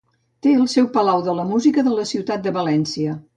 [0.45, 3.15] Té seu al Palau de la Música de la ciutat de València.